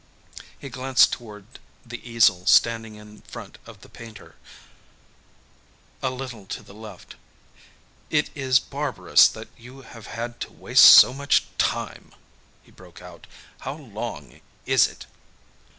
[0.57, 1.45] He glanced toward
[1.85, 4.33] the easel standing in front of the painter,
[6.01, 7.17] a little to the left.
[8.09, 12.15] "It is barbarous that you have had to waste so much time!"
[12.63, 13.27] he broke out.
[13.59, 15.05] "How long is it?